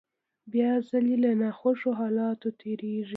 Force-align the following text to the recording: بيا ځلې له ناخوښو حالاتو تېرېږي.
بيا 0.51 0.71
ځلې 0.89 1.15
له 1.23 1.31
ناخوښو 1.41 1.91
حالاتو 1.99 2.47
تېرېږي. 2.59 3.09